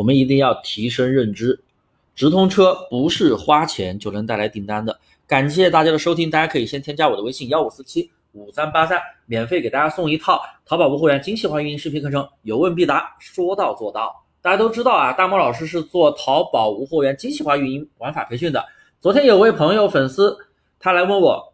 [0.00, 1.60] 我们一定要提升认知，
[2.14, 4.98] 直通车不是花钱就能带来订单的。
[5.26, 14.24] 感谢大家的收听，大家可以先添加我的微信幺五四七五三八三，免费给大家送一套淘宝无货源精细化运营视频课程，有问必答，说到做到。
[14.40, 18.64] 大家都知道啊，大猫老师是做淘宝无货源精细化运营玩法培训的。
[19.02, 20.34] 昨天有位朋友粉丝，
[20.78, 21.52] 他来问我，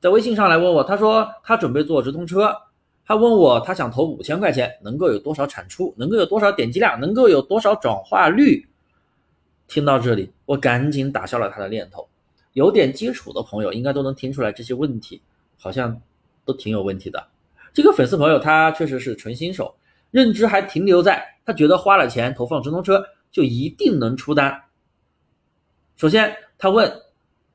[0.00, 2.56] 在微信上来问我，他说他准备做直通车，
[3.04, 8.66] 他问我他想投五千块钱，能够有多少产出，能够有多少点击量，能够有多少转化率。
[9.66, 12.08] 听到这里，我赶紧打消了他的念头。
[12.52, 15.20] 有点基础的朋友应该都能听出来，这些问题
[15.58, 16.00] 好像
[16.44, 17.26] 都挺有问题的。
[17.72, 19.74] 这个粉丝朋友他确实是纯新手，
[20.10, 24.62] 认知还停留在他觉得花了钱投放直通车就一定能出单。
[25.96, 26.92] 首先他问，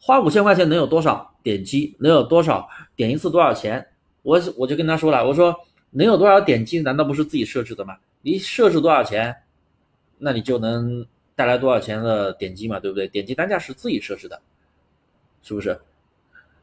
[0.00, 3.86] 花五千块钱能有多少点击，能有多少点一次多少钱？
[4.26, 5.54] 我我就跟他说了，我说
[5.90, 7.96] 能有多少点击，难道不是自己设置的吗？
[8.22, 9.32] 你设置多少钱，
[10.18, 13.06] 那你就能带来多少钱的点击嘛，对不对？
[13.06, 14.42] 点击单价是自己设置的。
[15.42, 15.78] 是不是？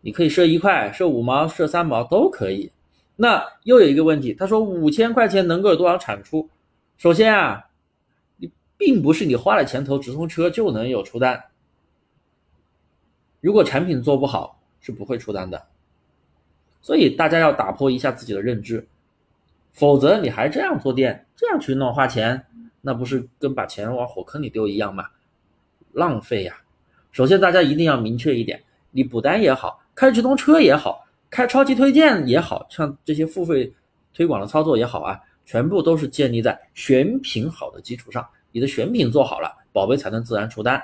[0.00, 2.68] 你可以设一块、设五毛、设三毛都可以。
[3.14, 6.50] 那又有一个问题，他说五千块钱能够有多少产出？
[6.98, 7.64] 首先啊，
[8.36, 11.40] 你并不是你花了钱投直通车就能有出单。
[13.40, 15.64] 如果产品做不好，是不会出单的。
[16.84, 18.86] 所以大家要打破一下自己的认知，
[19.72, 22.44] 否则你还这样做店，这样去弄花钱，
[22.82, 25.06] 那不是跟把钱往火坑里丢一样吗？
[25.92, 26.54] 浪费呀！
[27.10, 33.72] 首先，大家一定要明确一点，你补单也好，开直通车也好，开超级推荐也好像这些付费
[34.12, 38.28] 推广的操作也好啊，全部都是建立在选品好的基础上。
[38.52, 40.82] 你的选品做好了，宝贝才能自然出单。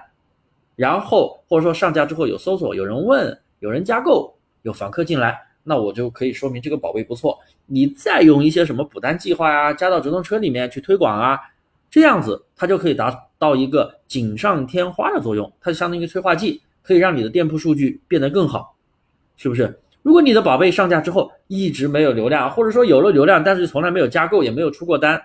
[0.77, 7.39] 然后或者说上架之后有搜索，有人问，有人加购，有访客进来，那我就可以说明这个宝贝不错。
[7.67, 11.39] 你再用一些什么补单计划呀，加到直通车里面去推广啊。
[11.91, 18.77] 这样子，它就可以达到一个锦上添花的作用，它就相当于催化剂，可以让你的店铺数据变得更好，
[19.37, 19.77] 是不是？
[20.03, 25.21] 如果你的宝贝上架之后一直没有流量，或者说有了流量，但是从来没有加购，也没有出过单，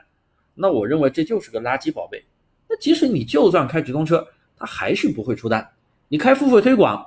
[0.56, 2.24] 那我认为这就是个垃圾宝贝。
[2.68, 4.28] 那即使你就算开直通车，
[4.58, 5.66] 它还是不会出单。
[6.08, 7.06] 你开付费推广，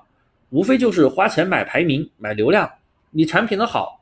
[0.50, 2.70] 无非就是花钱买排名、买流量，
[3.18, 4.00] 你产品的好。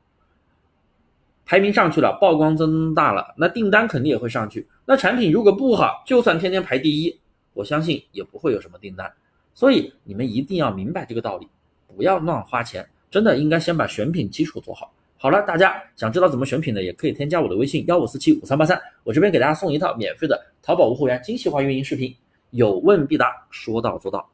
[1.47, 4.69] 排名上去了，曝光增大了，那订单肯定也会上去。
[4.85, 7.19] 那产品如果不好，就算天天排第一，
[7.55, 9.11] 我相信也不会有什么订单。
[9.55, 11.49] 所以你们一定要明白这个道理，
[11.87, 14.93] 不要乱花钱，真的应该先把选品基础做好。
[15.17, 22.15] 好了，大家想知道怎么选品的，也可以添加我的微信幺五四七五三八三，我这边给大家送一套免费的淘宝无货源精细化运营视频，
[22.51, 24.29] 有问必答，说到做到。